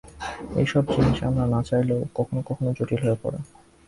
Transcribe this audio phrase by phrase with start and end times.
[0.55, 3.39] এই সব জিনিষ আমরা না চাইলেও কখনও কখনও জটিল হয়ে পড়ে।